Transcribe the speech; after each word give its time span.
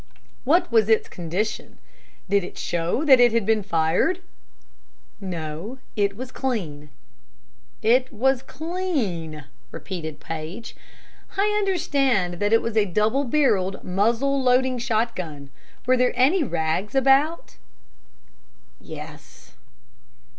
"What 0.45 0.71
was 0.71 0.89
its 0.89 1.07
condition? 1.07 1.77
Did 2.27 2.43
it 2.43 2.57
show 2.57 3.05
that 3.05 3.19
it 3.19 3.33
had 3.33 3.45
been 3.45 3.61
fired?" 3.61 4.19
"No; 5.19 5.77
it 5.95 6.15
was 6.17 6.31
clean." 6.31 6.89
"It 7.83 8.11
was 8.11 8.41
clean," 8.41 9.43
repeated 9.69 10.19
Paige. 10.19 10.75
"I 11.37 11.55
understand 11.59 12.39
that 12.39 12.51
it 12.51 12.63
was 12.63 12.75
a 12.75 12.85
double 12.85 13.25
barreled, 13.25 13.83
muzzle 13.83 14.41
loading 14.41 14.79
shotgun. 14.79 15.51
Were 15.85 15.97
there 15.97 16.13
any 16.15 16.43
rags 16.43 16.95
about?" 16.95 17.57
"Yes." 18.79 19.53